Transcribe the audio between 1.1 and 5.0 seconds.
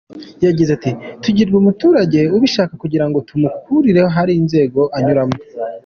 “Tugurira umuturage ubishaka, kugirango tumugurire hari inzego